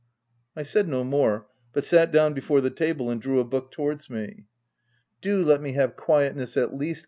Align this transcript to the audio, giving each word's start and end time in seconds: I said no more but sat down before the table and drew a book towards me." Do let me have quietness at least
I 0.55 0.63
said 0.63 0.89
no 0.89 1.03
more 1.03 1.45
but 1.73 1.85
sat 1.85 2.11
down 2.11 2.33
before 2.33 2.59
the 2.59 2.71
table 2.71 3.11
and 3.11 3.21
drew 3.21 3.39
a 3.39 3.43
book 3.45 3.69
towards 3.69 4.09
me." 4.09 4.45
Do 5.21 5.43
let 5.43 5.61
me 5.61 5.73
have 5.73 5.95
quietness 5.95 6.57
at 6.57 6.75
least 6.75 6.99